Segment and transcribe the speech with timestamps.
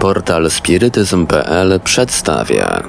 [0.00, 2.82] Portal spirytyzm.pl przedstawia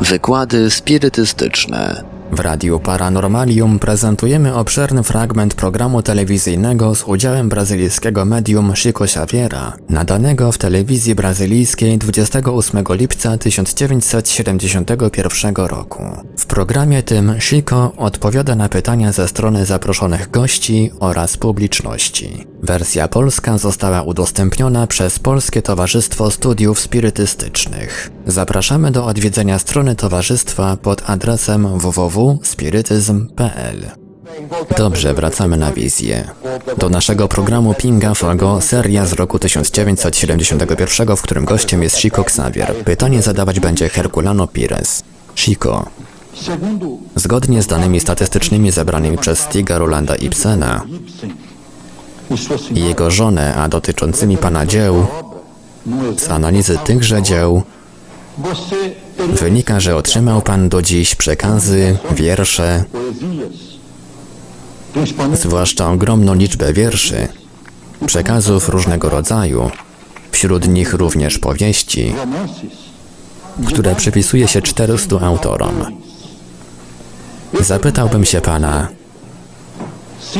[0.00, 2.11] Wykłady spirytystyczne.
[2.32, 10.52] W Radiu Paranormalium prezentujemy obszerny fragment programu telewizyjnego z udziałem brazylijskiego medium Chico Xaviera, nadanego
[10.52, 16.04] w telewizji brazylijskiej 28 lipca 1971 roku.
[16.38, 22.46] W programie tym Chico odpowiada na pytania ze strony zaproszonych gości oraz publiczności.
[22.62, 28.10] Wersja polska została udostępniona przez Polskie Towarzystwo Studiów Spirytystycznych.
[28.26, 31.78] Zapraszamy do odwiedzenia strony towarzystwa pod adresem
[32.22, 33.90] www.spirytyzm.pl.
[34.78, 36.28] Dobrze, wracamy na wizję.
[36.78, 42.74] Do naszego programu Pinga Fogo, seria z roku 1971, w którym gościem jest Chico Xavier.
[42.84, 45.02] Pytanie zadawać będzie Herculano Pires.
[45.34, 45.86] Chico,
[47.16, 50.84] zgodnie z danymi statystycznymi zebranymi przez Stiga Rolanda Ibsena
[52.74, 55.06] i jego żonę, a dotyczącymi pana dzieł,
[56.16, 57.62] z analizy tychże dzieł
[59.18, 62.84] wynika, że otrzymał pan do dziś przekazy, wiersze,
[65.34, 67.28] zwłaszcza ogromną liczbę wierszy,
[68.06, 69.70] przekazów różnego rodzaju,
[70.32, 72.14] wśród nich również powieści,
[73.66, 75.84] które przypisuje się 400 autorom.
[77.60, 78.88] Zapytałbym się pana,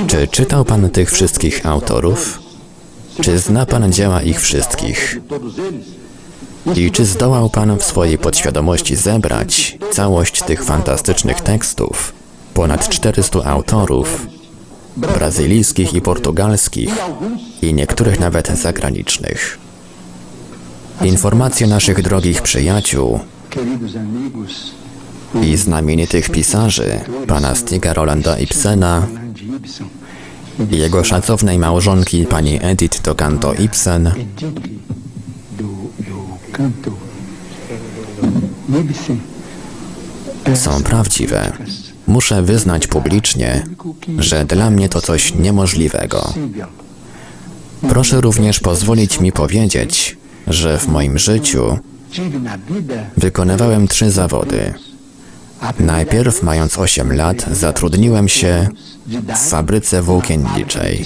[0.07, 2.41] czy czytał pan tych wszystkich autorów?
[3.21, 5.21] Czy zna pan dzieła ich wszystkich?
[6.77, 12.13] I czy zdołał pan w swojej podświadomości zebrać całość tych fantastycznych tekstów?
[12.55, 14.27] Ponad 400 autorów,
[14.97, 16.95] brazylijskich i portugalskich,
[17.63, 19.59] i niektórych nawet zagranicznych.
[21.05, 23.21] Informacje naszych drogich przyjaciół
[25.43, 29.07] i znamienitych pisarzy, pana Stiga Rolanda Ibsena
[30.71, 34.13] i jego szacownej małżonki pani Edith Tocanto Ibsen
[40.55, 41.53] są prawdziwe.
[42.07, 43.67] Muszę wyznać publicznie,
[44.19, 46.35] że dla mnie to coś niemożliwego.
[47.89, 51.79] Proszę również pozwolić mi powiedzieć, że w moim życiu
[53.17, 54.75] wykonywałem trzy zawody.
[55.81, 58.69] Najpierw, mając 8 lat, zatrudniłem się
[59.07, 61.05] w fabryce włókienniczej.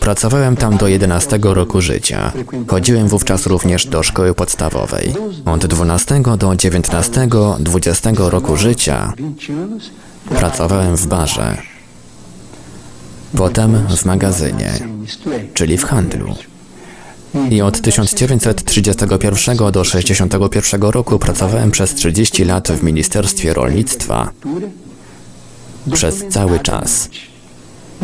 [0.00, 2.32] Pracowałem tam do 11 roku życia.
[2.68, 5.14] Chodziłem wówczas również do szkoły podstawowej.
[5.44, 7.28] Od 12 do 19,
[7.60, 9.12] 20 roku życia
[10.28, 11.56] pracowałem w barze.
[13.36, 14.72] Potem w magazynie,
[15.54, 16.34] czyli w handlu.
[17.50, 24.30] I od 1931 do 1961 roku pracowałem przez 30 lat w Ministerstwie Rolnictwa.
[25.92, 27.08] Przez cały czas.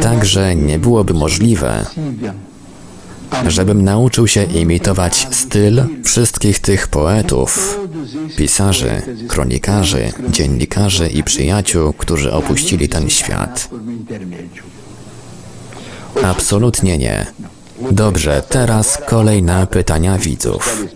[0.03, 1.87] Także nie byłoby możliwe,
[3.49, 7.81] żebym nauczył się imitować styl wszystkich tych poetów,
[8.37, 13.71] pisarzy, kronikarzy, dziennikarzy i przyjaciół, którzy opuścili ten świat.
[16.23, 17.27] Absolutnie nie.
[17.81, 20.87] Dobrze, teraz kolej na pytania widzów.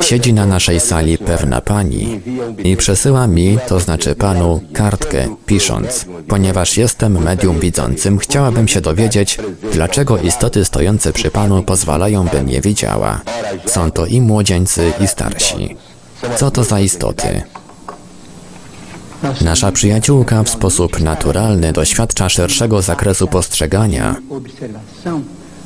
[0.00, 2.20] Siedzi na naszej sali pewna pani
[2.64, 9.38] i przesyła mi, to znaczy panu, kartkę, pisząc, ponieważ jestem medium widzącym, chciałabym się dowiedzieć,
[9.72, 13.20] dlaczego istoty stojące przy panu pozwalają, bym je widziała.
[13.66, 15.76] Są to i młodzieńcy, i starsi.
[16.36, 17.42] Co to za istoty?
[19.40, 24.16] Nasza przyjaciółka w sposób naturalny doświadcza szerszego zakresu postrzegania,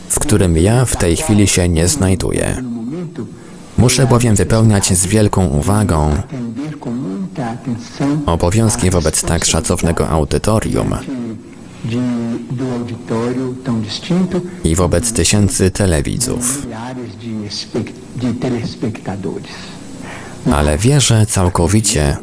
[0.09, 2.63] w którym ja w tej chwili się nie znajduję.
[3.79, 6.17] Muszę bowiem wypełniać z wielką uwagą
[8.27, 10.95] obowiązki wobec tak szacownego audytorium
[14.65, 16.67] i wobec tysięcy telewidzów.
[20.53, 22.17] Ale wierzę całkowicie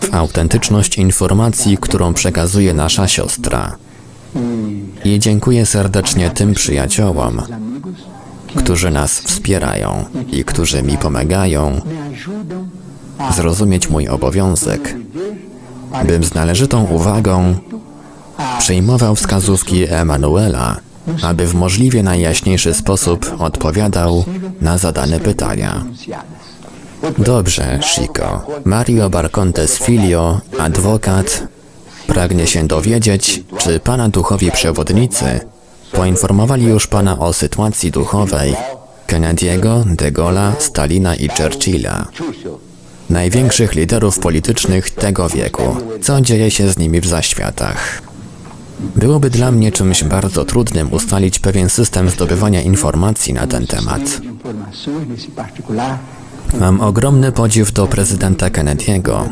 [0.00, 3.76] w autentyczność informacji, którą przekazuje nasza siostra.
[5.04, 7.42] I dziękuję serdecznie tym przyjaciołom,
[8.56, 11.80] którzy nas wspierają i którzy mi pomagają
[13.36, 14.96] zrozumieć mój obowiązek,
[16.06, 17.54] bym z należytą uwagą
[18.58, 20.76] przyjmował wskazówki Emanuela,
[21.22, 24.24] aby w możliwie najjaśniejszy sposób odpowiadał
[24.60, 25.84] na zadane pytania.
[27.18, 28.46] Dobrze, Chico.
[28.64, 31.48] Mario Barcontes Filio, adwokat,
[32.06, 35.40] pragnie się dowiedzieć, czy pana duchowi przewodnicy
[35.92, 38.56] poinformowali już pana o sytuacji duchowej
[39.06, 42.06] Kennedy'ego, De Gaulle'a, Stalina i Churchilla,
[43.10, 45.76] największych liderów politycznych tego wieku.
[46.02, 48.02] Co dzieje się z nimi w zaświatach?
[48.96, 54.00] Byłoby dla mnie czymś bardzo trudnym ustalić pewien system zdobywania informacji na ten temat.
[56.60, 59.28] Mam ogromny podziw do prezydenta Kennedy'ego.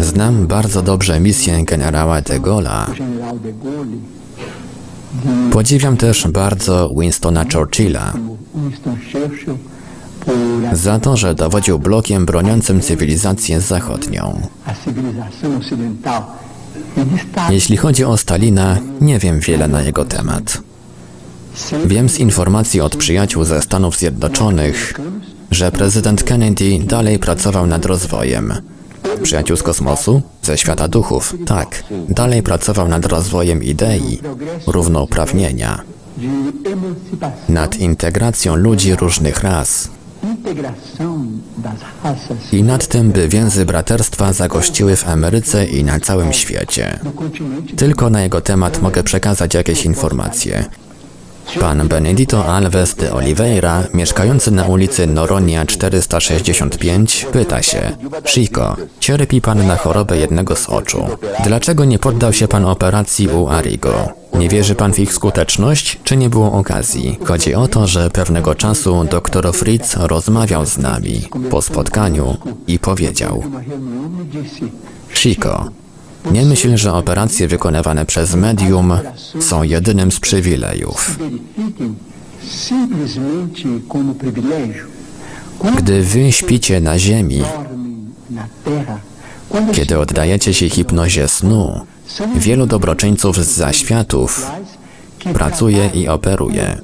[0.00, 2.86] Znam bardzo dobrze misję generała de Gaulle'a.
[5.52, 8.12] Podziwiam też bardzo Winstona Churchilla
[10.72, 14.40] za to, że dowodził blokiem broniącym cywilizację zachodnią.
[17.50, 20.67] Jeśli chodzi o Stalina, nie wiem wiele na jego temat.
[21.86, 24.94] Wiem z informacji od przyjaciół ze Stanów Zjednoczonych,
[25.50, 28.52] że prezydent Kennedy dalej pracował nad rozwojem.
[29.22, 30.22] Przyjaciół z kosmosu?
[30.42, 31.34] Ze świata duchów?
[31.46, 34.20] Tak, dalej pracował nad rozwojem idei
[34.66, 35.82] równouprawnienia,
[37.48, 39.88] nad integracją ludzi różnych ras
[42.52, 46.98] i nad tym, by więzy braterstwa zagościły w Ameryce i na całym świecie.
[47.76, 50.64] Tylko na jego temat mogę przekazać jakieś informacje.
[51.56, 59.66] Pan Benedito Alves de Oliveira, mieszkający na ulicy Noronia 465, pyta się: Chico, cierpi pan
[59.66, 61.04] na chorobę jednego z oczu.
[61.44, 64.08] Dlaczego nie poddał się pan operacji u Arigo?
[64.34, 67.18] Nie wierzy pan w ich skuteczność, czy nie było okazji?
[67.24, 72.36] Chodzi o to, że pewnego czasu dr Fritz rozmawiał z nami po spotkaniu
[72.66, 73.42] i powiedział:
[75.14, 75.70] Chico,
[76.30, 78.92] nie myśl, że operacje wykonywane przez medium
[79.40, 81.18] są jedynym z przywilejów.
[85.76, 87.42] Gdy wy śpicie na ziemi,
[89.72, 91.86] kiedy oddajecie się hipnozie snu,
[92.36, 94.50] wielu dobroczyńców z zaświatów
[95.34, 96.78] pracuje i operuje.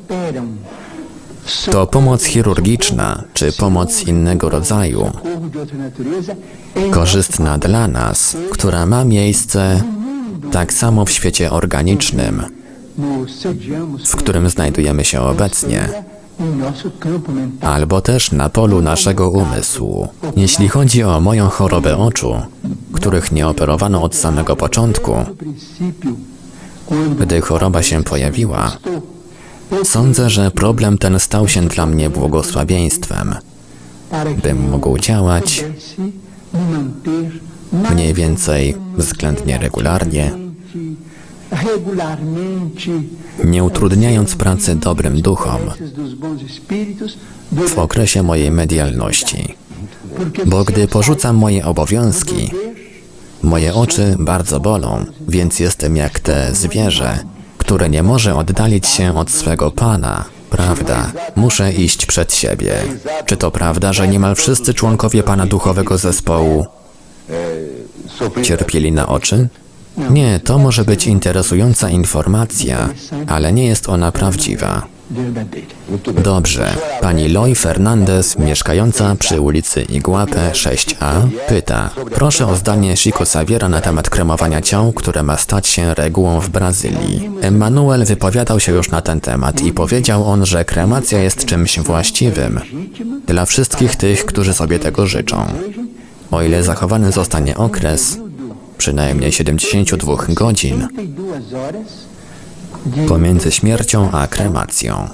[1.72, 5.10] To pomoc chirurgiczna czy pomoc innego rodzaju,
[6.90, 9.82] korzystna dla nas, która ma miejsce
[10.52, 12.42] tak samo w świecie organicznym,
[14.06, 15.88] w którym znajdujemy się obecnie.
[17.60, 20.08] albo też na polu naszego umysłu.
[20.36, 22.34] Jeśli chodzi o moją chorobę oczu,
[22.92, 25.14] których nie operowano od samego początku,
[27.20, 28.72] gdy choroba się pojawiła,
[29.84, 33.34] sądzę, że problem ten stał się dla mnie błogosławieństwem,
[34.42, 35.64] bym mógł działać
[37.72, 40.32] mniej więcej względnie regularnie,
[43.44, 45.60] nie utrudniając pracy dobrym duchom
[47.52, 49.54] w okresie mojej medialności.
[50.46, 52.50] Bo gdy porzucam moje obowiązki,
[53.44, 57.18] Moje oczy bardzo bolą, więc jestem jak te zwierzę,
[57.64, 60.24] które nie może oddalić się od swego pana.
[60.50, 62.74] Prawda, muszę iść przed siebie.
[63.26, 66.66] Czy to prawda, że niemal wszyscy członkowie pana duchowego zespołu
[68.42, 69.48] cierpieli na oczy?
[70.10, 72.88] Nie, to może być interesująca informacja,
[73.26, 74.86] ale nie jest ona prawdziwa.
[76.24, 76.74] Dobrze.
[77.00, 81.90] Pani Loy Fernandez, mieszkająca przy ulicy Iguape 6A, pyta.
[82.14, 86.48] Proszę o zdanie Chico Saviera na temat kremowania ciał, które ma stać się regułą w
[86.48, 87.30] Brazylii.
[87.40, 92.60] Emmanuel wypowiadał się już na ten temat i powiedział on, że kremacja jest czymś właściwym
[93.26, 95.46] dla wszystkich tych, którzy sobie tego życzą.
[96.30, 98.18] O ile zachowany zostanie okres,
[98.78, 102.13] przynajmniej 72 godzin, 32 horas de,
[103.08, 105.08] pomiędzy śmiercią a kremacją.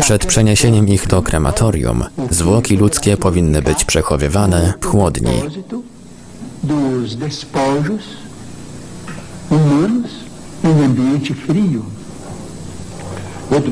[0.00, 5.42] Przed przeniesieniem ich do krematorium, zwłoki ludzkie powinny być przechowywane w chłodni.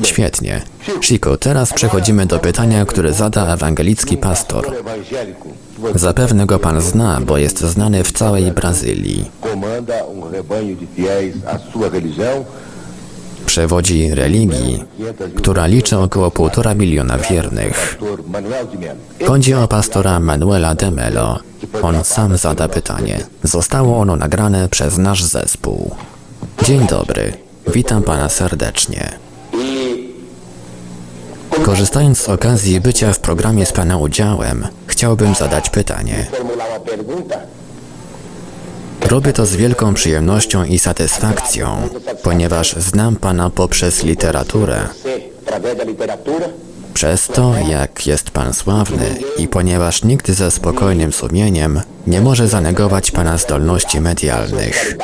[0.03, 0.61] Świetnie.
[1.01, 4.71] Chico, teraz przechodzimy do pytania, które zada ewangelicki pastor.
[5.95, 9.31] Zapewne go pan zna, bo jest znany w całej Brazylii.
[9.53, 9.63] um
[13.45, 14.83] Przewodzi religii,
[15.35, 17.99] która liczy około półtora miliona wiernych.
[19.27, 21.39] Chodzi o pastora Manuela de Melo.
[21.81, 23.19] On sam zada pytanie.
[23.43, 25.95] Zostało ono nagrane przez nasz zespół.
[26.63, 27.33] Dzień dobry.
[27.73, 29.09] Witam pana serdecznie.
[31.63, 36.25] Korzystając z okazji bycia w programie z pana udziałem, chciałbym zadać pytanie.
[39.09, 41.89] Robię to z wielką przyjemnością i satysfakcją,
[42.23, 44.79] ponieważ znam pana poprzez literaturę,
[46.93, 53.11] przez to, jak jest pan sławny i ponieważ nikt ze spokojnym sumieniem nie może zanegować
[53.11, 54.97] pana zdolności medialnych.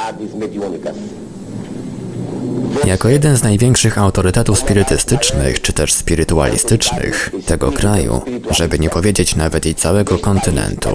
[2.85, 9.65] Jako jeden z największych autorytetów spirytystycznych, czy też spirytualistycznych tego kraju, żeby nie powiedzieć nawet
[9.65, 10.89] i całego kontynentu,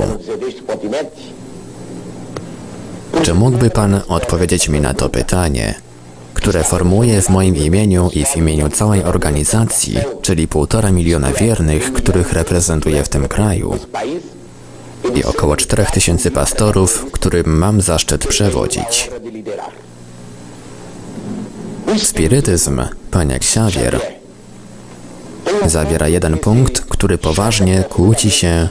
[3.23, 5.75] czy mógłby Pan odpowiedzieć mi na to pytanie,
[6.35, 12.33] które formułuję w moim imieniu i w imieniu całej organizacji, czyli półtora miliona wiernych, których
[12.33, 13.79] reprezentuję w tym kraju
[15.15, 19.11] i około 4000 pastorów, którym mam zaszczyt przewodzić.
[21.95, 24.01] Spirytyzm, panie Ksiawier,
[25.67, 28.69] zawiera jeden punkt, który poważnie kłóci się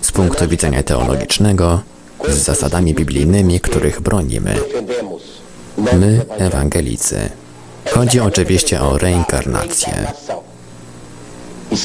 [0.00, 1.80] z punktu widzenia teologicznego
[2.28, 4.54] z zasadami biblijnymi, których bronimy.
[5.78, 7.28] My, ewangelicy.
[7.90, 10.12] Chodzi oczywiście o reinkarnację,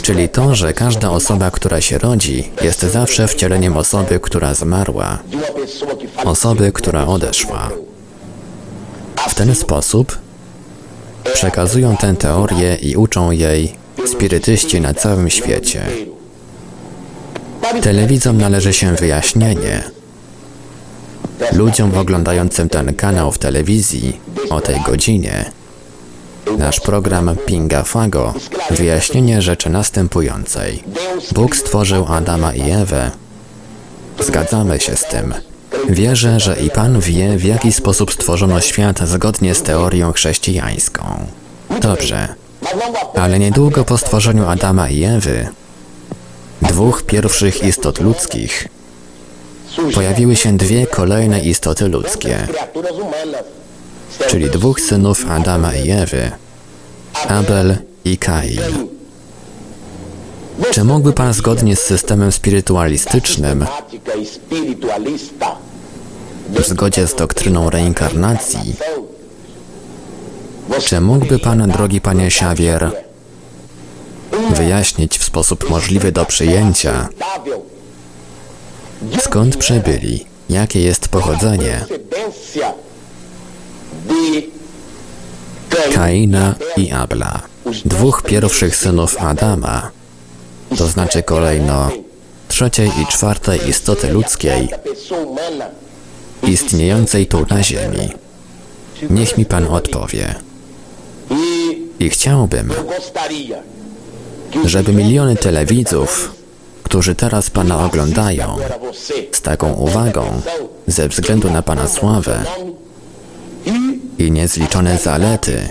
[0.02, 5.20] czyli to, że każda osoba, która się rodzi, jest zawsze wcieleniem osoby, która zmarła,
[6.24, 7.70] osoby, która odeszła.
[9.30, 10.18] W ten sposób
[11.34, 13.76] przekazują tę teorię i uczą jej
[14.06, 15.86] spirytyści na całym świecie.
[17.82, 19.84] Telewidzom należy się wyjaśnienie.
[21.52, 25.52] Ludziom oglądającym ten kanał w telewizji o tej godzinie
[26.58, 28.34] nasz program Pinga Fago
[28.72, 30.84] wyjaśnienie rzeczy następującej.
[31.32, 33.12] Bóg stworzył Adama i Ewę.
[34.20, 35.34] Zgadzamy się z tym.
[35.90, 41.28] Wierzę, że i Pan wie, w jaki sposób stworzono świat zgodnie z teorią chrześcijańską.
[41.82, 42.36] Dobrze,
[43.16, 45.48] ale niedługo po stworzeniu Adama i Ewy,
[46.62, 48.68] dwóch pierwszych istot ludzkich,
[49.94, 52.48] pojawiły się dwie kolejne istoty ludzkie,
[54.28, 56.32] czyli dwóch synów Adama i Ewy,
[57.28, 58.62] Abel i Kain.
[60.72, 63.66] Czy mógłby Pan zgodnie z systemem spirytualistycznym,
[66.52, 68.76] w zgodzie z doktryną reinkarnacji,
[70.86, 72.92] czy mógłby Pan, drogi Panie Siawier,
[74.56, 77.10] wyjaśnić w sposób możliwy do przyjęcia,
[79.20, 81.86] skąd przybyli, jakie jest pochodzenie?
[85.94, 87.42] Kaina i Abla,
[87.86, 89.92] dwóch pierwszych synów Adama,
[90.78, 91.90] to znaczy kolejno
[92.48, 94.70] trzeciej i czwartej istoty ludzkiej
[96.44, 98.10] istniejącej tu na Ziemi.
[99.10, 100.36] Niech mi Pan odpowie.
[102.00, 102.74] I chciałbym,
[104.66, 106.36] żeby miliony telewidzów,
[106.84, 108.58] którzy teraz Pana oglądają,
[109.32, 110.42] z taką uwagą,
[110.88, 112.46] ze względu na Pana sławę
[114.18, 115.70] i niezliczone zalety,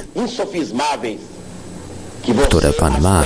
[2.48, 3.24] które Pan ma,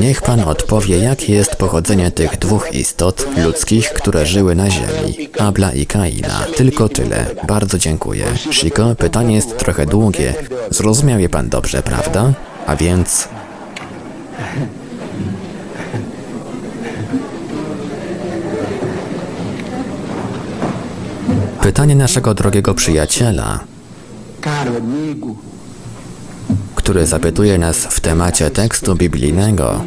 [0.00, 5.72] niech Pan odpowie, jakie jest pochodzenie tych dwóch istot ludzkich, które żyły na Ziemi, Abla
[5.72, 6.40] i Kaina.
[6.56, 7.26] Tylko tyle.
[7.48, 8.24] Bardzo dziękuję.
[8.50, 10.34] Shiko, pytanie jest trochę długie.
[10.70, 12.32] Zrozumiał je Pan dobrze, prawda?
[12.66, 13.28] A więc...
[21.62, 23.60] Pytanie naszego drogiego przyjaciela,
[24.44, 25.51] Caro amigo
[26.82, 29.84] który zapytuje nas w temacie tekstu biblijnego,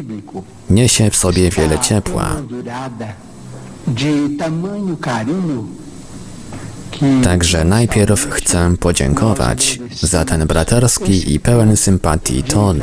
[0.70, 2.36] niesie w sobie wiele ciepła.
[7.24, 12.80] Także najpierw chcę podziękować za ten braterski i pełen sympatii ton,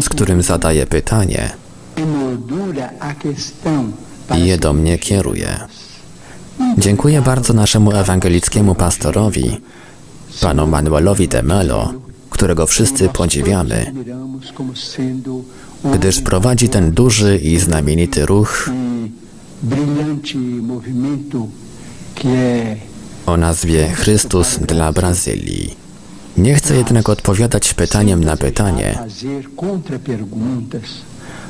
[0.00, 1.50] z którym zadaje pytanie
[4.36, 5.60] i je do mnie kieruje.
[6.78, 9.60] Dziękuję bardzo naszemu ewangelickiemu pastorowi,
[10.40, 11.92] panu Manuelowi de Melo,
[12.30, 13.92] którego wszyscy podziwiamy,
[15.94, 18.70] gdyż prowadzi ten duży i znamienity ruch
[23.26, 25.76] o nazwie Chrystus dla Brazylii.
[26.36, 28.98] Nie chcę jednak odpowiadać pytaniem na pytanie,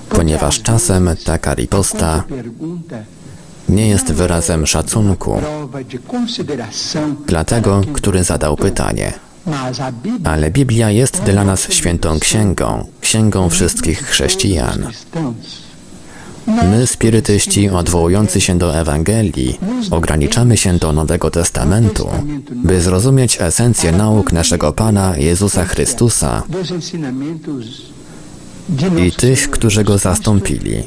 [0.08, 2.24] ponieważ czasem taka riposta
[3.70, 5.40] nie jest wyrazem szacunku
[7.26, 9.12] dla tego, który zadał pytanie.
[10.24, 14.86] Ale Biblia jest dla nas świętą księgą, księgą wszystkich chrześcijan.
[16.46, 19.58] My, spirytyści odwołujący się do Ewangelii,
[19.90, 22.08] ograniczamy się do Nowego Testamentu,
[22.54, 26.42] by zrozumieć esencję nauk naszego Pana Jezusa Chrystusa
[29.06, 30.82] i tych, którzy go zastąpili,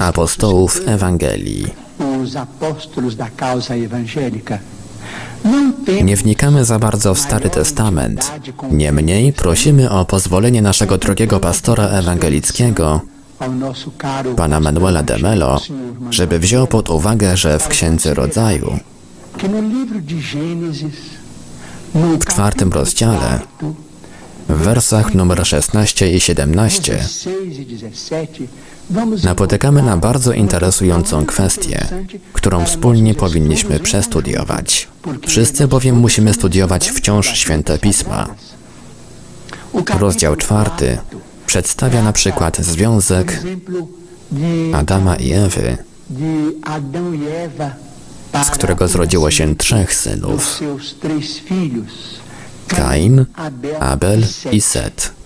[0.00, 1.83] apostołów Ewangelii.
[1.98, 4.58] Os apóstolos da causa evangélica.
[6.02, 8.32] Nie wnikamy za bardzo w Stary Testament.
[8.72, 13.00] Niemniej prosimy o pozwolenie naszego drogiego pastora ewangelickiego,
[14.36, 15.60] pana Manuela de Melo,
[16.10, 18.78] żeby wziął pod uwagę, że w Księdze Rodzaju
[19.42, 19.62] no
[21.94, 23.40] no W czwartym rozdziale,
[24.48, 27.04] w wersach numer 16 i 17,
[28.84, 31.88] 16 17, vamos napotykamy na bardzo interesującą kwestię,
[32.32, 34.88] którą wspólnie powinniśmy przestudiować.
[35.26, 38.26] Wszyscy bowiem musimy studiować wciąż święte pisma.
[39.98, 40.98] Rozdział czwarty
[41.46, 43.42] przedstawia na przykład związek
[44.74, 45.78] Adama i Ewy,
[48.44, 50.60] z którego zrodziło się trzech synów:
[52.68, 53.26] Kain,
[53.80, 55.23] Abel, i Set.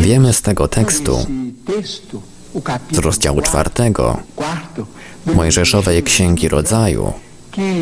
[0.00, 1.26] Wiemy z tego tekstu,
[2.92, 4.18] z rozdziału czwartego
[5.26, 7.12] Mojżeszowej Księgi Rodzaju,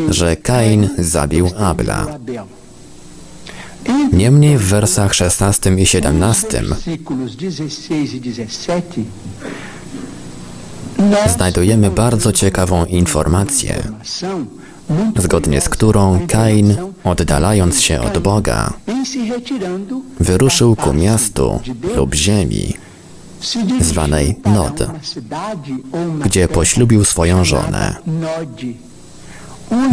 [0.09, 2.05] że Kain zabił Abla.
[4.13, 8.83] Niemniej w wersach 16 i 17 versículos 16 e 17,
[10.97, 13.83] nós znajdujemy bardzo ciekawą informację,
[15.17, 18.73] zgodnie z którą Kain, oddalając się od Boga,
[20.19, 21.59] wyruszył ku miastu
[21.95, 22.73] lub ziemi,
[23.81, 24.87] zwanej Nod,
[26.25, 27.95] gdzie poślubił swoją żonę.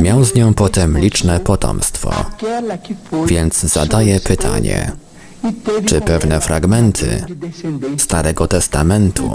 [0.03, 2.25] Miał z nią potem liczne potomstwo,
[3.27, 4.93] więc zadaje pytanie,
[5.87, 7.25] czy pewne fragmenty.
[7.99, 9.31] Starego Testamentu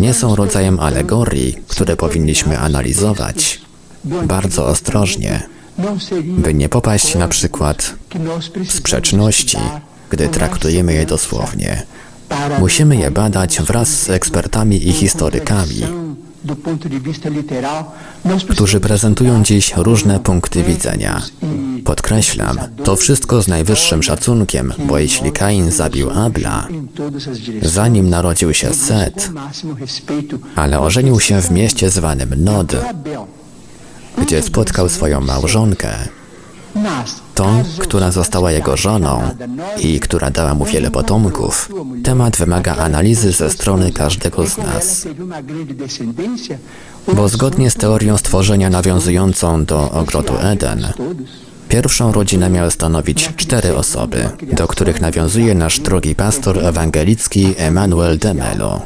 [0.00, 3.67] nie są rodzajem alegorii, które powinniśmy analizować
[4.04, 5.42] bardzo ostrożnie,
[6.22, 9.58] by nie paść na przykład precisamos sprzeczności,
[10.10, 11.82] gdy traktujemy je dosłownie.
[12.60, 15.82] Musimy je badać wraz z ekspertami i historykami,
[18.50, 21.22] którzy prezentują dziś różne punkty widzenia.
[21.84, 26.68] Podkreślam, to wszystko z najwyższym szacunkiem, bo jeśli Kain zabił Abla,
[27.62, 29.30] zanim narodził się Set,
[30.56, 32.76] ale ożenił się w mieście zwanym Nod,
[34.28, 35.88] gdzie spotkał swoją małżonkę,
[37.34, 39.20] tą, która została jego żoną
[39.80, 41.70] i która dała mu wiele potomków.
[42.04, 45.08] Temat wymaga analizy ze strony każdego z nas.
[47.14, 50.86] Bo zgodnie z teorią stworzenia nawiązującą do ogrodu Eden,
[51.68, 58.34] pierwszą rodzinę miały stanowić cztery osoby, do których nawiązuje nasz drogi pastor ewangelicki Emmanuel de
[58.34, 58.82] Mello.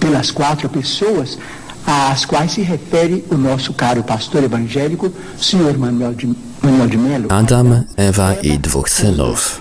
[0.00, 1.38] Pelas quatro pessoas
[1.86, 6.28] às quais se refere o nosso caro pastor evangélico, senhor Manuel de,
[6.62, 7.28] Manuel de Melo.
[7.30, 9.58] Adam, Ewa i dwóch synów,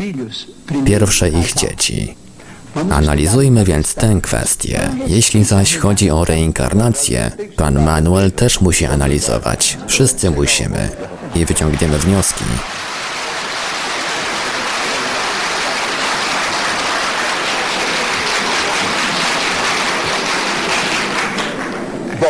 [0.86, 2.16] pierwsze ich dzieci.
[2.92, 4.90] Analizujmy więc tę kwestię.
[5.08, 9.78] Jeśli zaś chodzi o reinkarnację, pan Manuel też musi analizować.
[9.88, 10.90] Wszyscy musimy.
[11.36, 12.44] I wyciągniemy wnioski.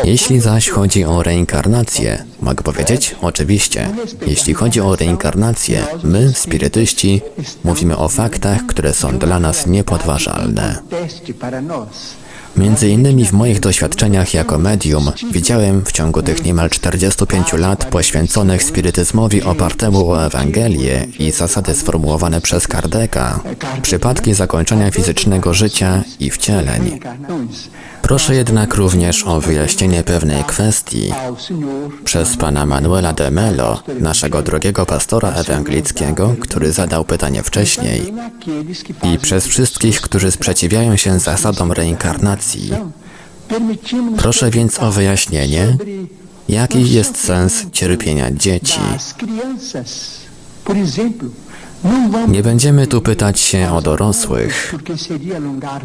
[0.04, 3.16] Jeśli zaś chodzi o reinkarnację, mogę powiedzieć?
[3.22, 3.90] Oczywiście.
[4.28, 7.22] Jeśli chodzi o reinkarnację, my, spirytyści,
[7.64, 10.76] mówimy o faktach, które są dla nas niepodważalne.
[12.62, 18.64] Między innymi w moich doświadczeniach jako medium widziałem w ciągu tych niemal 45 lat poświęconych
[18.64, 23.40] spirytyzmowi opartemu o Ewangelię i zasady sformułowane przez Kardeka
[23.82, 27.00] przypadki zakończenia fizycznego życia i wcieleń.
[28.02, 31.14] Proszę jednak również o wyjaśnienie pewnej kwestii
[32.04, 38.14] przez pana Manuela de Mello, naszego drogiego pastora ewangelickiego, który zadał pytanie wcześniej,
[39.14, 42.51] i przez wszystkich, którzy sprzeciwiają się zasadom reinkarnacji.
[44.18, 45.78] Proszę więc o wyjaśnienie,
[46.50, 48.80] jaki jest sens cierpienia dzieci.
[52.28, 54.76] Nie będziemy tu pytać się o dorosłych,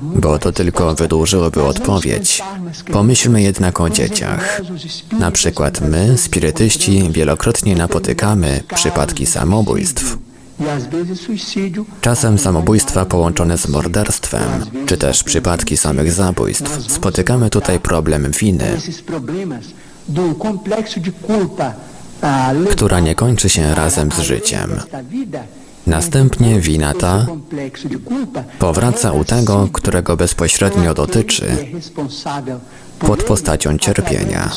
[0.00, 2.42] bo to tylko wydłużyłoby odpowiedź.
[2.92, 4.62] Pomyślmy jednak o dzieciach.
[5.18, 10.16] Na przykład my, spirytyści, wielokrotnie napotykamy przypadki samobójstw.
[12.00, 16.92] Czasem samobójstwa połączone z morderstwem, czy też przypadki samych zabójstw.
[16.92, 18.78] Spotykamy tutaj problem winy,
[22.22, 24.80] levar która nie kończy się razem z życiem.
[25.86, 27.26] Następnie wina ta
[27.84, 31.44] de culpa powraca u tego, którego bezpośrednio dotyczy,
[32.98, 34.50] pod postacią cierpienia,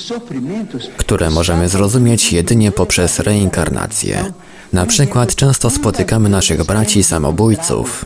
[0.97, 4.31] które możemy zrozumieć jedynie poprzez reinkarnację.
[4.73, 8.05] Na przykład często spotykamy naszych braci samobójców,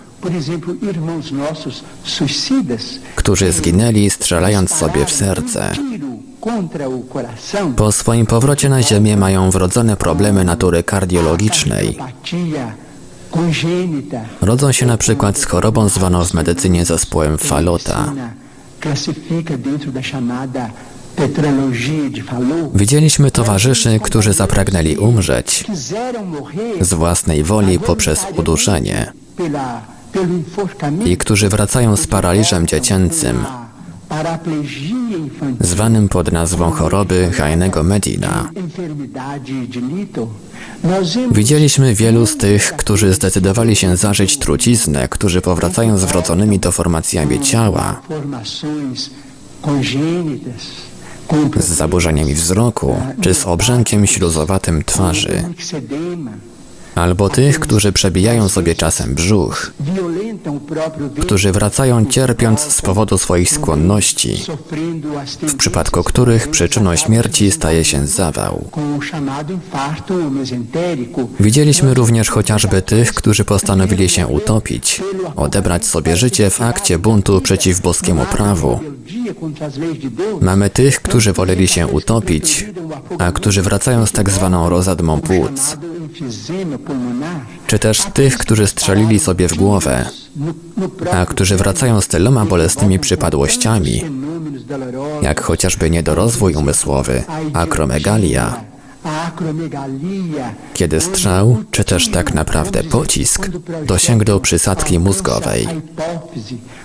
[3.16, 5.72] którzy zginęli strzelając sobie w serce.
[7.76, 11.98] Po swoim powrocie na Ziemię mają wrodzone problemy natury kardiologicznej.
[14.42, 18.14] Rodzą się na przykład z chorobą zwaną w medycynie zespołem Falota.
[22.76, 25.66] Widzieliśmy towarzyszy, którzy zapragnęli umrzeć
[26.82, 29.14] z własnej woli poprzez uduszenie
[31.06, 33.46] i którzy wracają z paraliżem dziecięcym,
[35.60, 38.50] zwanym pod nazwą choroby Heinego Medina.
[41.32, 48.02] Widzieliśmy wielu z tych, którzy zdecydowali się zażyć truciznę, którzy powracają z wrodzonymi deformacjami ciała,
[49.64, 50.93] congênitas,
[51.60, 55.44] z zaburzeniami wzroku czy z obrzękiem śluzowatym twarzy,
[56.96, 59.72] albo tych, którzy przebijają sobie czasem brzuch,
[61.22, 64.46] którzy wracają cierpiąc z powodu swoich skłonności,
[65.42, 68.66] w przypadku których przyczyną śmierci staje się zawał.
[71.40, 75.02] Widzieliśmy również chociażby tych, którzy postanowili się utopić,
[75.36, 78.80] odebrać sobie życie w akcie buntu przeciw boskiemu prawu.
[80.42, 82.66] Mamy tych, którzy woleli się utopić,
[83.20, 85.78] a którzy wracają z tak zwaną rozadmą płuc,
[87.68, 90.06] czy też tych, którzy strzelili sobie w głowę,
[91.12, 94.04] a którzy wracają z tyloma bolesnymi przypadłościami,
[95.22, 98.74] jak chociażby niedorozwój umysłowy, akromegalia,
[100.74, 103.50] kiedy strzał, czy też tak naprawdę pocisk,
[103.86, 105.68] dosięgnął przysadki mózgowej.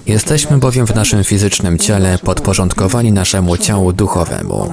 [0.06, 4.72] Jesteśmy bowiem w naszym fizycznym ciele podporządkowani naszemu ciału duchowemu,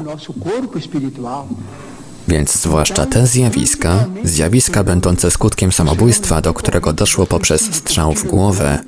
[2.28, 8.80] więc zwłaszcza te zjawiska, zjawiska będące skutkiem samobójstwa, do którego doszło poprzez strzał w głowę,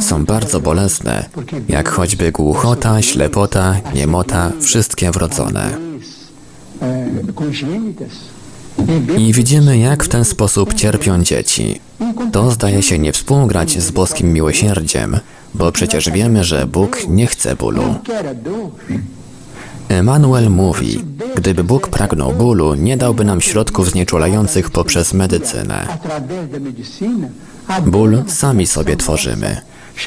[0.00, 1.28] są bardzo bolesne,
[1.68, 5.70] jak choćby głuchota, ślepota, niemota, wszystkie wrodzone.
[9.18, 11.80] I widzimy, jak w ten sposób cierpią dzieci.
[12.32, 15.18] To zdaje się nie współgrać z boskim miłosierdziem,
[15.54, 17.94] bo przecież wiemy, że Bóg nie chce bólu.
[19.88, 25.86] Emanuel mówi, gdyby Bóg pragnął bólu, nie dałby nam środków znieczulających poprzez medycynę.
[27.86, 29.60] Ból sami sobie tworzymy.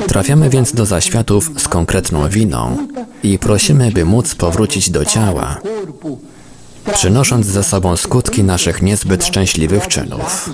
[0.08, 2.88] Trafiamy więc do zaświatów z konkretną winą
[3.24, 5.58] i prosimy, by móc powrócić do ciała,
[6.94, 10.50] przynosząc ze sobą skutki naszych niezbyt szczęśliwych czynów.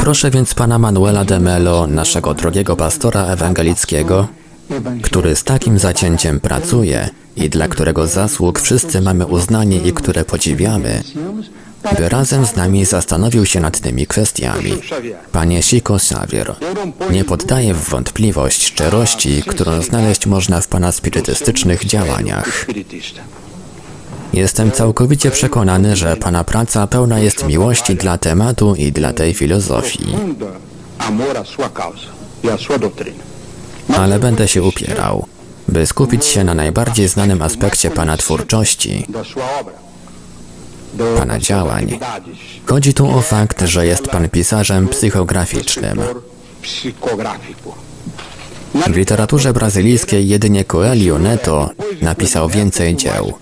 [0.00, 4.28] Proszę więc pana Manuela de Melo, naszego drogiego pastora ewangelickiego,
[5.02, 11.02] który z takim zacięciem pracuje i dla którego zasług wszyscy mamy uznanie i które podziwiamy,
[11.98, 14.72] by razem z nami zastanowił się nad tymi kwestiami.
[15.32, 16.54] Panie Siko Xavier,
[17.10, 22.66] nie poddaję w wątpliwość szczerości, którą znaleźć można w pana spirytystycznych działaniach.
[24.32, 30.16] Jestem całkowicie przekonany, że pana praca pełna jest miłości dla tematu i dla tej filozofii,
[30.98, 32.10] amor sua causa
[32.44, 33.37] e à sua doutrina.
[33.98, 35.26] Ale będę się upierał,
[35.68, 39.06] by skupić się na najbardziej znanym aspekcie pana twórczości,
[41.18, 41.98] Pana działań.
[42.66, 46.00] Chodzi tu o fakt, że jest pan pisarzem psychograficznym.
[48.86, 51.70] W literaturze brazylijskiej jedynie Coelho Neto
[52.02, 53.32] napisał więcej dzieł.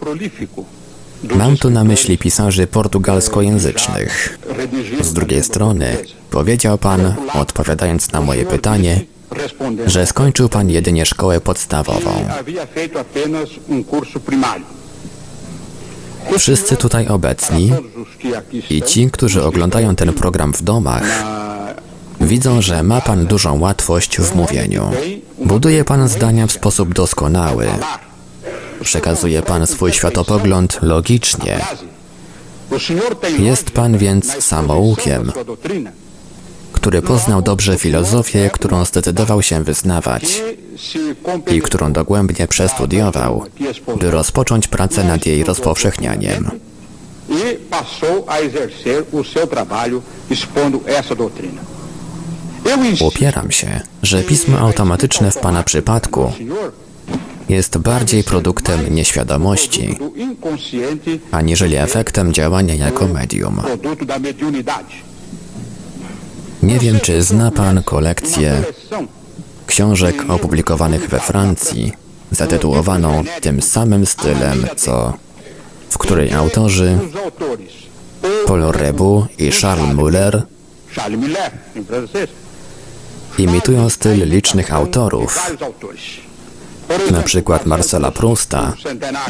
[1.22, 4.38] Mam tu na myśli pisarzy portugalskojęzycznych.
[5.00, 5.96] Z drugiej strony,
[6.30, 9.00] powiedział pan, odpowiadając na moje pytanie,
[9.86, 12.24] że skończył pan jedynie szkołę podstawową.
[13.68, 13.84] um.
[16.38, 17.72] Wszyscy tutaj obecni
[18.70, 21.24] i ci, którzy oglądają ten program w domach,
[22.20, 24.90] widzą, że ma pan dużą łatwość w mówieniu.
[25.38, 27.66] Buduje pan zdania w sposób doskonały.
[28.80, 31.60] Przekazuje pan swój światopogląd logicznie.
[33.38, 35.32] Jest pan więc samoukiem,
[36.86, 40.42] który poznał dobrze filozofię, którą zdecydował się wyznawać
[41.52, 43.44] i którą dogłębnie przestudiował,
[44.00, 46.50] by rozpocząć pracę nad jej rozpowszechnianiem.
[47.30, 51.62] e passou a exercer o seu trabalho expondo essa doutrina.
[52.64, 56.32] Eu insisto, Upieram się, że pismo automatyczne w pana przypadku
[57.48, 59.98] jest bardziej produktem nieświadomości,
[61.30, 63.60] aniżeli efektem działania jako medium.
[66.62, 68.64] Nie wiem, czy zna pan kolekcję
[69.66, 71.92] książek opublikowanych we Francji,
[72.30, 75.12] zatytułowaną tym samym stylem, co
[75.90, 76.98] w której autorzy
[78.46, 80.42] Paul Rebu i Charles Muller
[83.38, 85.50] imitują styl licznych autorów,
[87.10, 88.72] na przykład Marcela Prousta,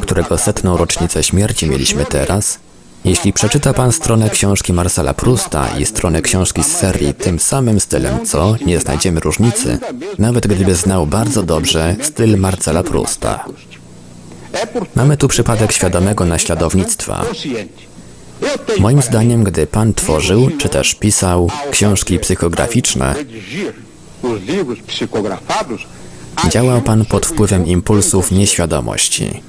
[0.03, 2.59] którego setną rocznicę śmierci mieliśmy teraz.
[3.05, 8.27] Jeśli przeczyta pan stronę książki Marcela Prousta i stronę książki z serii tym samym stylem
[8.27, 9.79] co, nie znajdziemy różnicy,
[10.19, 13.55] nawet gdyby znał bardzo dobrze styl Marcela portanto,
[14.95, 17.25] Mamy tu przypadek świadomego naśladownictwa.
[18.79, 23.15] Moim zdaniem, gdy pan tworzył, czy też pisał książki psychograficzne,
[26.51, 29.43] działał pan pod wpływem impulsów nieświadomości.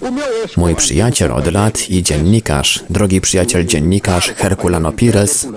[0.57, 5.47] Mój przyjaciel od lat i dziennikarz, drogi przyjaciel dziennikarz Herculano Pires,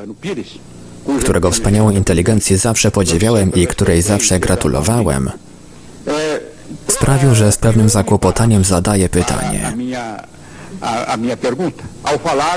[1.21, 5.31] którego wspaniałą inteligencję zawsze podziwiałem i której zawsze gratulowałem,
[6.89, 9.73] sprawił, że z pewnym zakłopotaniem zadaję pytanie.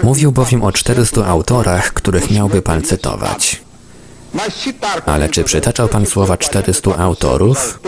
[0.04, 3.63] Mówił bowiem o 400 autorach, których miałby pan cytować.
[5.06, 7.80] Ale czy przytaczał pan słowa 400 autorów?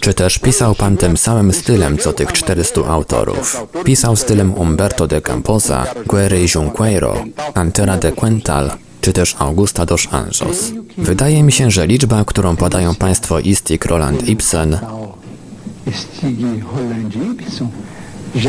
[0.00, 3.66] Czy też pisał pan tym samym stylem, co tych 400 autorów?
[3.84, 10.72] Pisał stylem Umberto de Camposa, Guerre Junqueiro, Antera de Quental, czy też Augusta dos Anjos.
[10.98, 14.78] Wydaje mi się, że liczba, którą podają państwo Istik Roland Ibsen,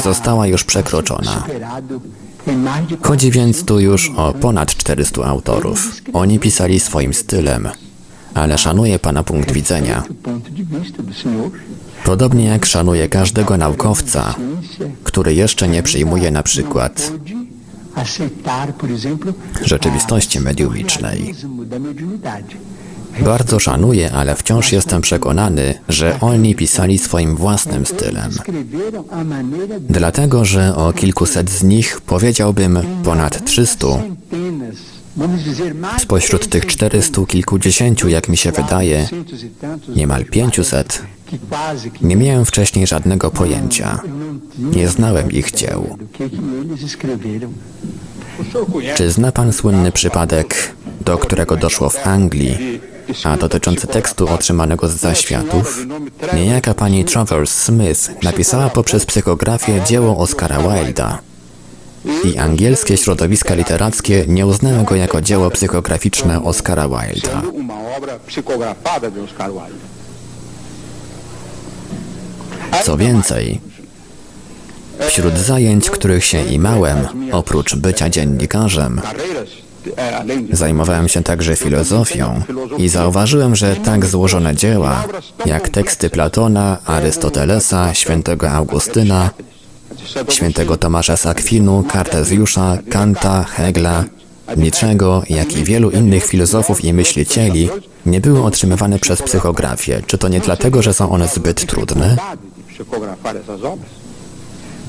[0.04, 1.44] Została już przekroczona.
[3.02, 6.02] Chodzi więc tu już o ponad 400 autorów.
[6.14, 7.70] Oni pisali swoim stylem,
[8.34, 10.04] ale szanuję pana punkt widzenia.
[12.04, 14.36] Podobnie jak szanuję każdego naukowca,
[15.04, 17.12] który jeszcze nie przyjmuje na przykład
[19.62, 21.36] rzeczywistości mediumicznej.
[23.20, 28.32] Bardzo szanuję, ale wciąż jestem przekonany, że oni pisali swoim własnym stylem.
[29.80, 33.88] Dlatego, że o kilkuset z nich powiedziałbym ponad 300.
[34.36, 34.76] centenas,
[35.16, 41.02] vamos dizer mais Spośród tych 400 kilkudziesięciu, jak mi się wydaje, 400 tantos, niemal 500,
[41.32, 44.00] que quase que nie miałem wcześniej żadnego pojęcia.
[44.60, 45.98] Nie znałem ich dzieł.
[48.96, 52.80] Czy zna pan słynny przypadek, do którego doszło w Anglii,
[53.24, 55.86] a dotyczący tekstu otrzymanego z zaświatów?
[56.34, 61.20] Niejaka pani Travers Smith napisała poprzez psychografię dzieło Oscara Wilda
[62.24, 67.42] i angielskie środowiska literackie nie uznały go jako dzieło psychograficzne Oscara Wilda.
[72.84, 73.62] Co więcej,
[75.08, 76.98] wśród zajęć, których się imałem,
[77.32, 79.02] oprócz bycia dziennikarzem,
[80.52, 82.42] Zajmowałem się także filozofią
[82.78, 85.04] i zauważyłem, że tak złożone dzieła,
[85.46, 89.30] jak teksty Platona, Arystotelesa, świętego Augustyna,
[90.30, 94.04] świętego Tomasza z Akwinu, Kartezjusza, Kanta, Hegla,
[94.58, 97.70] Niczego, jak i wielu innych filozofów i myślicieli,
[98.06, 100.02] nie były otrzymywane przez psychografię.
[100.08, 102.18] Czy to nie dlatego, że są one zbyt trudne?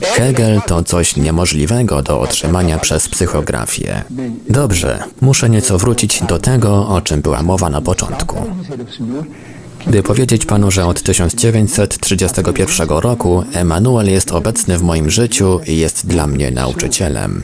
[0.02, 4.02] Hegel to coś niemożliwego do otrzymania przez psychografię.
[4.50, 8.36] Dobrze, muszę nieco wrócić do tego, o czym była mowa na początku.
[9.86, 16.06] By powiedzieć panu, że od 1931 roku Emanuel jest obecny w moim życiu i jest
[16.06, 17.42] dla mnie nauczycielem.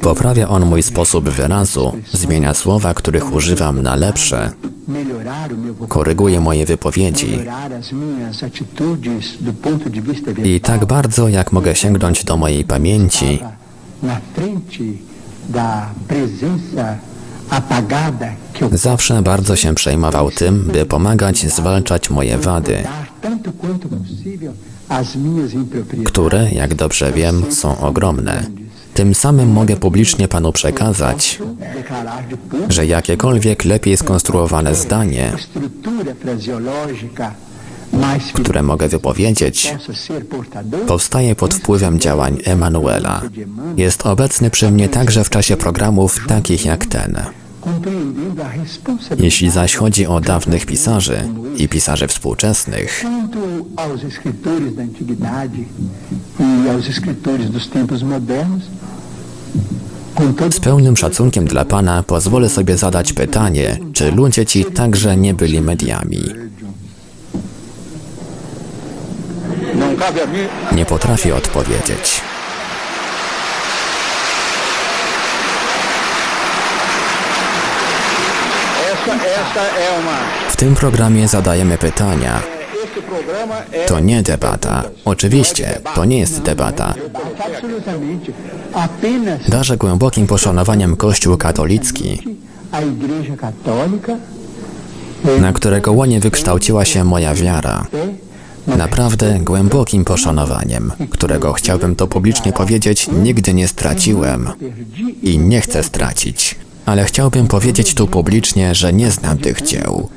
[0.00, 4.50] Poprawia on mój sposób wyrazu, zmienia słowa, których używam na lepsze,
[5.88, 7.38] koryguje moje wypowiedzi
[10.44, 13.38] i tak bardzo jak mogę sięgnąć do mojej pamięci,
[18.72, 22.84] zawsze bardzo się przejmował tym, by pomagać zwalczać moje wady,
[26.04, 28.46] które, jak dobrze wiem, są ogromne.
[28.94, 31.38] Tym samym mogę publicznie panu przekazać,
[32.68, 35.32] że jakiekolwiek lepiej skonstruowane zdanie,
[38.34, 39.74] które mogę wypowiedzieć,
[40.86, 43.22] powstaje pod wpływem działań Emanuela.
[43.76, 47.41] Jest obecny przy mnie także w czasie programów takich jak ten.
[49.18, 53.04] Jeśli zaś chodzi o dawnych pisarzy i pisarzy współczesnych,
[60.50, 65.60] z pełnym szacunkiem dla Pana pozwolę sobie zadać pytanie, czy ludzie ci także nie byli
[65.60, 66.22] mediami.
[70.72, 72.22] Nie potrafię odpowiedzieć.
[78.92, 79.21] Essa, essa é uma.
[80.48, 82.42] W tym programie zadajemy pytania.
[83.86, 84.82] To nie debata.
[85.04, 86.94] Oczywiście, to nie jest debata.
[89.48, 92.22] Darzę głębokim poszanowaniem Kościół katolicki,
[95.40, 97.86] na którego łonie wykształciła się moja wiara.
[98.66, 104.48] Naprawdę głębokim poszanowaniem, którego chciałbym to publicznie powiedzieć, nigdy nie straciłem
[105.22, 106.61] i nie chcę stracić.
[106.86, 110.08] Ale chciałbym powiedzieć tu publicznie, że nie znam tych dzieł.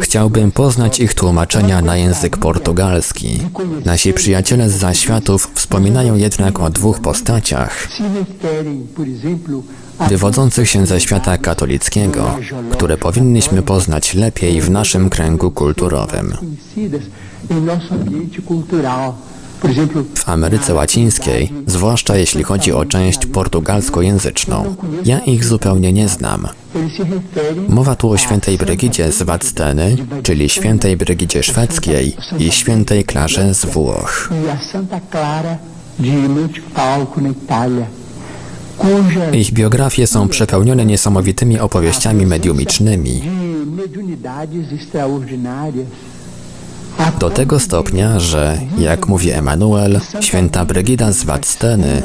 [0.00, 3.40] Chciałbym poznać ich tłumaczenia na język portugalski.
[3.84, 7.88] Nasi przyjaciele z zaświatów wspominają jednak o dwóch postaciach
[10.08, 12.36] wywodzących się ze świata katolickiego,
[12.72, 16.36] które powinniśmy poznać lepiej w naszym kręgu kulturowym.
[20.14, 26.48] W Ameryce Łacińskiej, zwłaszcza jeśli chodzi o część portugalskojęzyczną, ja ich zupełnie nie znam.
[27.68, 33.64] Mowa tu o świętej Brygidzie z Wadzteny, czyli świętej Brygidzie szwedzkiej i świętej Klarze z
[33.64, 34.30] Włoch.
[39.32, 43.22] e Ich biografie są przepełnione niesamowitymi opowieściami mediumicznymi,
[43.64, 45.86] de mediunidades extraordinárias.
[45.86, 46.81] A
[47.18, 52.02] do tego stopnia, że, jak mówi Emanuel, święta Brygida z Wadzteny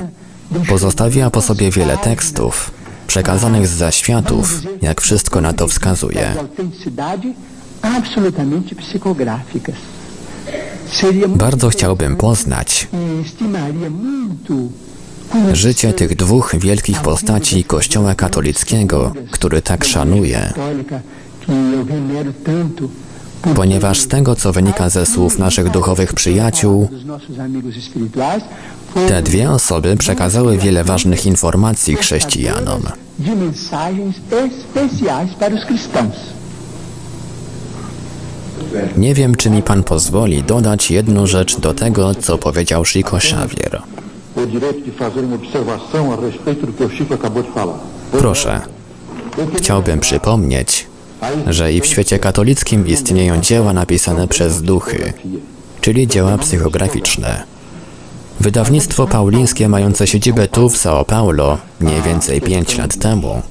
[0.69, 2.71] pozostawiła po sobie wiele tekstów,
[3.07, 6.35] przekazanych z zaświatów, jak wszystko na to wskazuje.
[11.27, 12.87] Bardzo chciałbym poznać
[15.53, 20.53] życie tych dwóch wielkich postaci Kościoła katolickiego, który tak szanuje,
[23.55, 26.89] ponieważ z tego, co wynika ze słów naszych duchowych przyjaciół,
[29.07, 32.81] te dwie osoby przekazały wiele ważnych informacji chrześcijanom.
[38.97, 43.81] Nie wiem, czy mi pan pozwoli dodać jedną rzecz do tego, co powiedział Chico Xavier.
[48.11, 48.61] Proszę,
[49.57, 50.87] chciałbym przypomnieć,
[51.47, 55.13] że i w świecie katolickim istnieją dzieła napisane przez duchy,
[55.81, 57.43] czyli dzieła psychograficzne.
[58.39, 63.41] Wydawnictwo paulińskie mające siedzibę tu w São Paulo mniej więcej 5 lat temu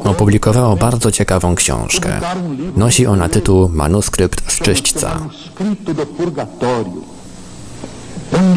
[0.00, 2.20] opublikowało bardzo ciekawą książkę.
[2.76, 5.18] Nosi ona tytuł Manuskrypt z czyśćca.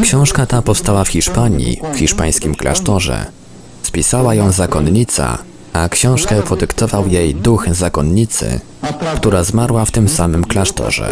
[0.02, 3.26] Książka ta powstała w Hiszpanii, w hiszpańskim klasztorze.
[3.82, 5.38] Spisała ją zakonnica,
[5.78, 8.60] a książkę podyktował jej duch zakonnicy,
[9.16, 11.08] która zmarła w tym samym klasztorze.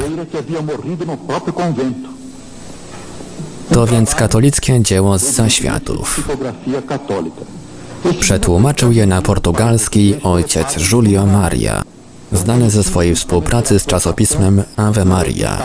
[3.71, 6.29] To więc katolickie dzieło z zaświatów.
[8.21, 11.83] Przetłumaczył je na portugalski ojciec Julio Maria,
[12.33, 15.59] znany ze swojej współpracy z czasopismem Ave Maria.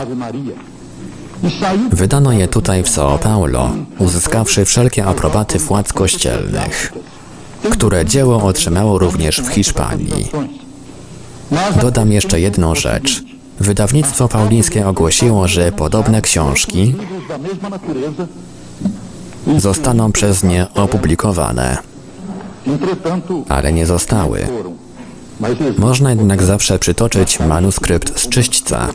[1.92, 6.94] Wydano je tutaj w São Paulo, uzyskawszy wszelkie aprobaty władz kościelnych,
[7.70, 10.30] które dzieło otrzymało również w Hiszpanii.
[11.82, 13.24] Dodam jeszcze jedną rzecz.
[13.60, 16.96] Wydawnictwo paulińskie ogłosiło, że podobne książki
[19.58, 21.78] zostaną przez nie opublikowane,
[23.50, 24.48] ale nie zostały.
[25.78, 28.88] Można jednak zawsze przytoczyć manuskrypt z czyśćca,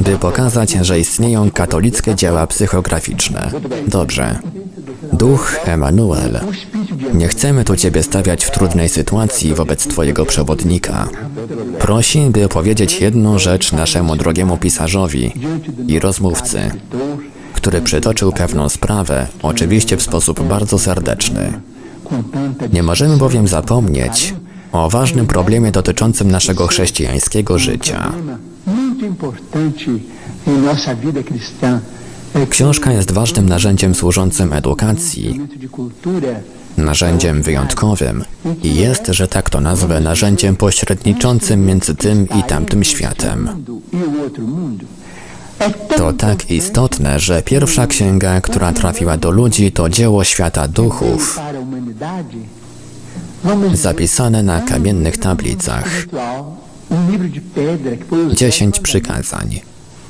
[0.00, 3.50] by pokazać, że istnieją katolickie dzieła psychograficzne.
[3.86, 4.38] Dobrze.
[5.18, 6.40] Duch Emanuel.
[7.14, 11.08] Nie chcemy tu Ciebie stawiać w trudnej sytuacji wobec Twojego przewodnika.
[11.78, 15.32] Prosi, by powiedzieć jedną rzecz naszemu drogiemu pisarzowi
[15.88, 16.70] i rozmówcy,
[17.54, 21.60] który przytoczył pewną sprawę, oczywiście w sposób bardzo serdeczny.
[22.72, 24.34] Nie możemy bowiem zapomnieć
[24.72, 28.12] o ważnym problemie dotyczącym naszego chrześcijańskiego życia.
[28.68, 29.90] muito importante
[30.46, 31.80] em nossa vida cristã.
[32.50, 35.40] Książka jest ważnym narzędziem służącym edukacji,
[36.76, 38.24] narzędziem wyjątkowym
[38.62, 43.64] i jest, że tak to nazwę, narzędziem pośredniczącym między tym i tamtym światem.
[45.96, 51.40] To tak istotne, że pierwsza księga, która trafiła do ludzi, to dzieło świata duchów,
[53.74, 56.06] zapisane na kamiennych tablicach.
[58.32, 59.60] Dziesięć przykazań.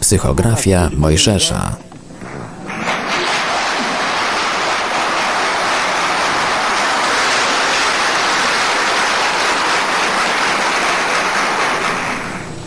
[0.01, 1.88] Psychografia Mojżesza.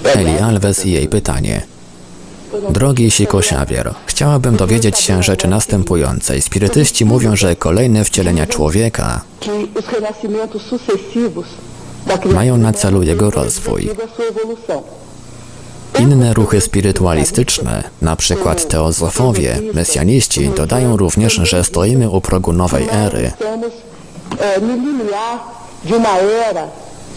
[0.03, 1.61] Eli Alves i jej pytanie.
[2.69, 6.41] Drogi Siko Xavier, chciałabym dowiedzieć się rzeczy następującej.
[6.41, 9.21] Spirytyści mówią, że kolejne wcielenia człowieka
[12.33, 13.89] mają na celu jego rozwój.
[15.99, 23.31] Inne ruchy spirytualistyczne, na przykład teozofowie, mesjaniści, dodają również, że stoimy u progu nowej ery,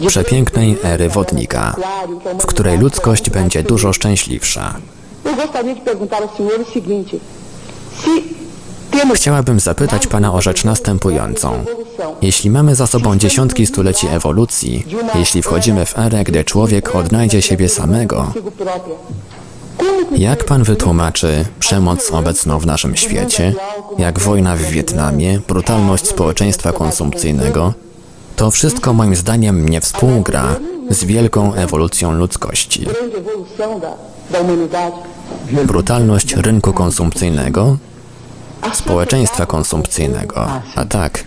[0.06, 1.76] Przepięknej ery wodnika,
[2.40, 4.74] w której ludzkość będzie dużo szczęśliwsza.
[9.14, 11.64] Chciałabym zapytać Pana o rzecz następującą.
[12.22, 17.68] Jeśli mamy za sobą dziesiątki stuleci ewolucji, jeśli wchodzimy w erę, gdy człowiek odnajdzie siebie
[17.68, 18.32] samego,
[20.16, 23.54] jak Pan wytłumaczy przemoc obecną w naszym świecie,
[23.98, 27.74] jak wojna w Wietnamie, brutalność społeczeństwa konsumpcyjnego,
[28.36, 30.56] to wszystko moim zdaniem nie współgra
[30.90, 32.86] z wielką ewolucją ludzkości.
[35.66, 37.76] Brutalność rynku konsumpcyjnego,
[38.72, 41.24] społeczeństwa konsumpcyjnego, a tak,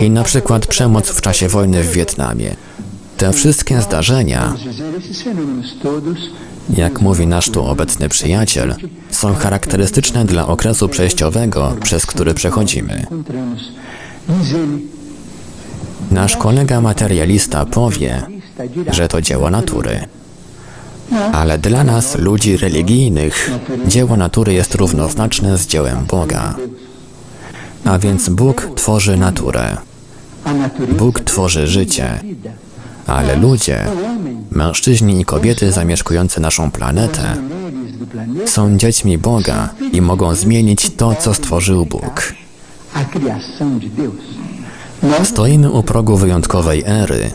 [0.00, 2.56] i na przykład przemoc w czasie wojny w Wietnamie.
[3.16, 4.54] Te wszystkie zdarzenia,
[6.76, 8.74] jak mówi nasz tu obecny przyjaciel,
[9.10, 13.06] są charakterystyczne dla okresu przejściowego, przez który przechodzimy.
[16.10, 18.22] Nasz kolega materialista powie,
[18.92, 20.00] że to dzieło natury.
[21.32, 23.50] Ale dla nas, ludzi religijnych,
[23.86, 26.54] dzieło natury jest równoznaczne z dziełem Boga.
[27.84, 29.76] A więc Bóg tworzy naturę,
[30.98, 32.20] Bóg tworzy życie,
[33.06, 33.84] ale ludzie,
[34.50, 37.36] mężczyźni i kobiety zamieszkujące naszą planetę,
[38.46, 42.34] są dziećmi Boga i mogą zmienić to, co stworzył Bóg.
[45.24, 47.30] Stoimy u progu wyjątkowej ery.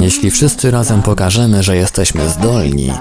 [0.00, 2.92] Jeśli wszyscy razem pokażemy, że jesteśmy zdolni,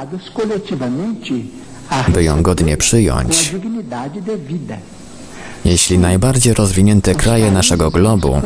[2.08, 3.56] by ją godnie przyjąć,
[5.66, 8.42] jeśli najbardziej rozwinięte kraje naszego globu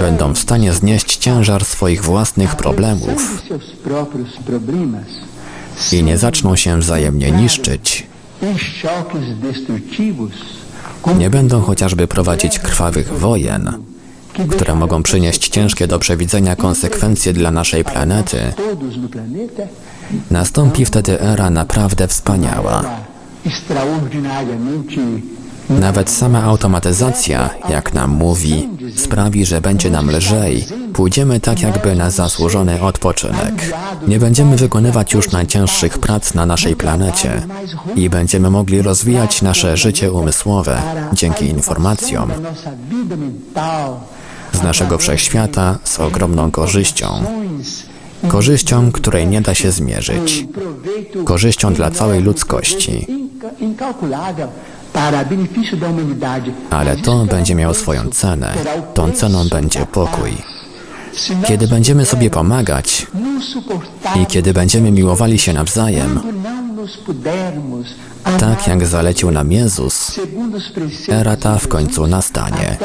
[0.00, 3.42] będą w stanie znieść ciężar swoich własnych problemów
[5.92, 8.06] i nie zaczną się wzajemnie niszczyć,
[11.18, 13.72] nie będą chociażby prowadzić krwawych wojen,
[14.50, 18.38] które mogą przynieść ciężkie do przewidzenia konsekwencje dla naszej planety,
[20.30, 22.84] nastąpi wtedy era naprawdę wspaniała.
[25.70, 30.66] Nawet sama automatyzacja, jak nam mówi, sprawi, że będzie nam lżej.
[30.94, 33.74] Pójdziemy tak jakby na zasłużony odpoczynek.
[34.08, 37.42] Nie będziemy wykonywać już najcięższych prac na naszej planecie
[37.96, 40.82] i będziemy mogli rozwijać nasze życie umysłowe
[41.12, 42.30] dzięki informacjom
[44.52, 47.24] z naszego wszechświata z ogromną korzyścią.
[48.28, 50.46] Korzyścią, której nie da się zmierzyć.
[51.24, 53.06] Korzyścią dla całej ludzkości.
[56.70, 58.54] Ale to będzie miało swoją cenę.
[58.94, 60.30] Tą ceną będzie pokój.
[61.46, 63.06] Kiedy będziemy sobie pomagać
[64.22, 66.20] i kiedy będziemy miłowali się nawzajem,
[68.38, 70.20] tak jak zalecił nam Jezus,
[71.08, 72.76] era ta w końcu nastanie.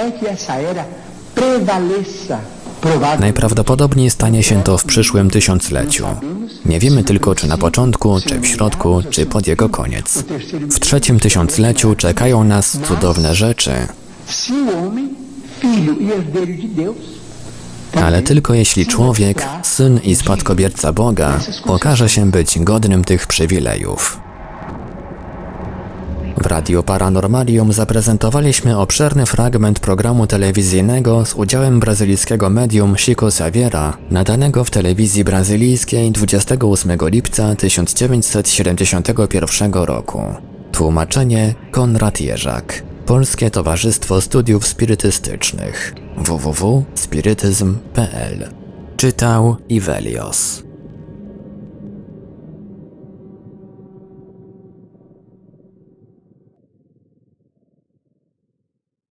[3.20, 6.06] Najprawdopodobniej stanie się to w przyszłym tysiącleciu.
[6.68, 10.24] Nie wiemy tylko, czy na początku, czy w środku, czy pod jego koniec.
[10.72, 13.72] W trzecim tysiącleciu czekają nas cudowne rzeczy,
[17.94, 24.27] ale tylko jeśli człowiek, syn i spadkobierca Boga, okaże się być godnym tych przywilejów.
[26.42, 34.64] W Radio Paranormalium zaprezentowaliśmy obszerny fragment programu telewizyjnego z udziałem brazylijskiego medium Chico Xaviera, nadanego
[34.64, 40.22] w telewizji brazylijskiej 28 lipca 1971 roku.
[40.72, 42.84] Tłumaczenie Konrad Jerzak.
[43.06, 48.50] Polskie Towarzystwo Studiów Spirytystycznych www.spirytyzm.pl
[48.98, 50.67] Czytał Ivelios